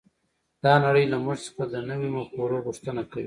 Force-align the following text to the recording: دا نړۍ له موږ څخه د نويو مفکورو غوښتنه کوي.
دا 0.63 0.73
نړۍ 0.85 1.05
له 1.13 1.17
موږ 1.25 1.37
څخه 1.45 1.63
د 1.71 1.75
نويو 1.87 2.13
مفکورو 2.15 2.63
غوښتنه 2.65 3.01
کوي. 3.11 3.19